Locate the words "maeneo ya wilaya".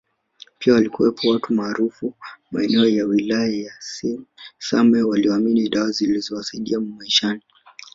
2.51-3.55